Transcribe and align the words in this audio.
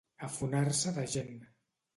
Afonar-se 0.27 0.95
de 0.97 1.05
gent. 1.17 1.33